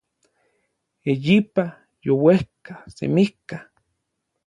[1.11, 1.65] eyipa,
[2.05, 3.57] youejka, semijka